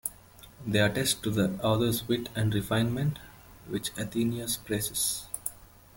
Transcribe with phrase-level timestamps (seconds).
[0.65, 3.19] They attest to the author's wit and refinement,
[3.67, 5.27] which Athenaeus praises.